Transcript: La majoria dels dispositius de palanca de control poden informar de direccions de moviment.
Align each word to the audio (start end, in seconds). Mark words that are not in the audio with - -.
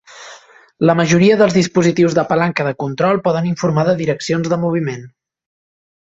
La 0.89 0.93
majoria 0.99 1.33
dels 1.41 1.57
dispositius 1.57 2.15
de 2.19 2.23
palanca 2.31 2.65
de 2.67 2.71
control 2.83 3.21
poden 3.27 3.49
informar 3.49 3.83
de 3.89 3.93
direccions 3.99 4.49
de 4.55 4.59
moviment. 4.63 5.05